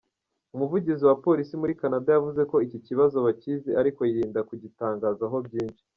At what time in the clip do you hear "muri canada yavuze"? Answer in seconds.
1.61-2.41